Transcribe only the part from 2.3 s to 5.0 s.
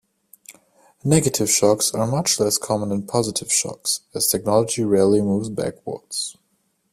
less common than positive shocks as technology